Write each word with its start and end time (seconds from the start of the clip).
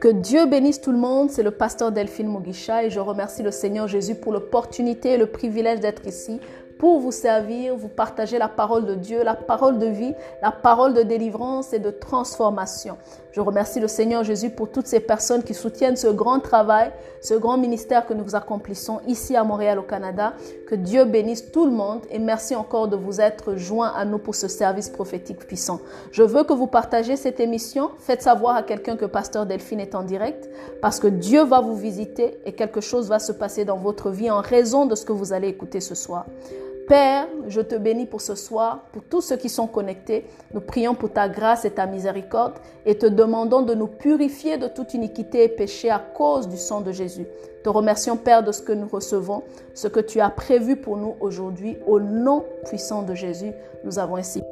Que 0.00 0.08
Dieu 0.08 0.46
bénisse 0.46 0.80
tout 0.80 0.92
le 0.92 0.98
monde. 0.98 1.30
C'est 1.30 1.42
le 1.42 1.50
pasteur 1.50 1.92
Delphine 1.92 2.32
Mugisha 2.32 2.84
et 2.84 2.90
je 2.90 3.00
remercie 3.00 3.42
le 3.42 3.50
Seigneur 3.50 3.86
Jésus 3.86 4.14
pour 4.14 4.32
l'opportunité 4.32 5.10
et 5.10 5.16
le 5.18 5.26
privilège 5.26 5.80
d'être 5.80 6.06
ici 6.06 6.40
pour 6.80 6.98
vous 6.98 7.12
servir, 7.12 7.76
vous 7.76 7.88
partager 7.88 8.38
la 8.38 8.48
parole 8.48 8.86
de 8.86 8.94
Dieu, 8.94 9.22
la 9.22 9.34
parole 9.34 9.78
de 9.78 9.86
vie, 9.86 10.14
la 10.40 10.50
parole 10.50 10.94
de 10.94 11.02
délivrance 11.02 11.74
et 11.74 11.78
de 11.78 11.90
transformation. 11.90 12.96
Je 13.32 13.40
remercie 13.42 13.80
le 13.80 13.86
Seigneur 13.86 14.24
Jésus 14.24 14.48
pour 14.48 14.70
toutes 14.70 14.86
ces 14.86 14.98
personnes 14.98 15.42
qui 15.42 15.52
soutiennent 15.52 15.96
ce 15.96 16.08
grand 16.08 16.40
travail, 16.40 16.90
ce 17.20 17.34
grand 17.34 17.58
ministère 17.58 18.06
que 18.06 18.14
nous 18.14 18.34
accomplissons 18.34 19.00
ici 19.06 19.36
à 19.36 19.44
Montréal 19.44 19.78
au 19.78 19.82
Canada. 19.82 20.32
Que 20.66 20.74
Dieu 20.74 21.04
bénisse 21.04 21.52
tout 21.52 21.66
le 21.66 21.70
monde 21.70 22.00
et 22.10 22.18
merci 22.18 22.56
encore 22.56 22.88
de 22.88 22.96
vous 22.96 23.20
être 23.20 23.56
joints 23.56 23.92
à 23.94 24.06
nous 24.06 24.18
pour 24.18 24.34
ce 24.34 24.48
service 24.48 24.88
prophétique 24.88 25.46
puissant. 25.46 25.80
Je 26.12 26.22
veux 26.22 26.44
que 26.44 26.54
vous 26.54 26.66
partagez 26.66 27.16
cette 27.16 27.40
émission. 27.40 27.90
Faites 27.98 28.22
savoir 28.22 28.56
à 28.56 28.62
quelqu'un 28.62 28.96
que 28.96 29.04
Pasteur 29.04 29.44
Delphine 29.44 29.80
est 29.80 29.94
en 29.94 30.02
direct 30.02 30.48
parce 30.80 30.98
que 30.98 31.08
Dieu 31.08 31.44
va 31.44 31.60
vous 31.60 31.76
visiter 31.76 32.38
et 32.46 32.52
quelque 32.52 32.80
chose 32.80 33.08
va 33.08 33.18
se 33.18 33.32
passer 33.32 33.66
dans 33.66 33.76
votre 33.76 34.08
vie 34.08 34.30
en 34.30 34.40
raison 34.40 34.86
de 34.86 34.94
ce 34.94 35.04
que 35.04 35.12
vous 35.12 35.34
allez 35.34 35.48
écouter 35.48 35.80
ce 35.80 35.94
soir. 35.94 36.24
Père, 36.90 37.28
je 37.46 37.60
te 37.60 37.76
bénis 37.76 38.04
pour 38.04 38.20
ce 38.20 38.34
soir, 38.34 38.80
pour 38.90 39.04
tous 39.04 39.20
ceux 39.20 39.36
qui 39.36 39.48
sont 39.48 39.68
connectés. 39.68 40.26
Nous 40.52 40.60
prions 40.60 40.96
pour 40.96 41.12
ta 41.12 41.28
grâce 41.28 41.64
et 41.64 41.70
ta 41.70 41.86
miséricorde 41.86 42.54
et 42.84 42.98
te 42.98 43.06
demandons 43.06 43.62
de 43.62 43.74
nous 43.74 43.86
purifier 43.86 44.58
de 44.58 44.66
toute 44.66 44.92
iniquité 44.94 45.44
et 45.44 45.48
péché 45.48 45.88
à 45.88 46.00
cause 46.00 46.48
du 46.48 46.56
sang 46.56 46.80
de 46.80 46.90
Jésus. 46.90 47.28
Te 47.62 47.68
remercions, 47.68 48.16
Père, 48.16 48.42
de 48.42 48.50
ce 48.50 48.60
que 48.60 48.72
nous 48.72 48.88
recevons, 48.88 49.44
ce 49.72 49.86
que 49.86 50.00
tu 50.00 50.18
as 50.18 50.30
prévu 50.30 50.74
pour 50.74 50.96
nous 50.96 51.14
aujourd'hui. 51.20 51.78
Au 51.86 52.00
nom 52.00 52.44
puissant 52.66 53.02
de 53.02 53.14
Jésus, 53.14 53.52
nous 53.84 54.00
avons 54.00 54.16
ainsi. 54.16 54.42